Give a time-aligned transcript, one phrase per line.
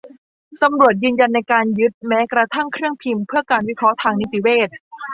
[0.61, 4.69] ตำรวจยืนยันในการยึดแม้กระทั่งเครื่องพิมพ์เพื่อการวิเคราะห์ทางนิติเวช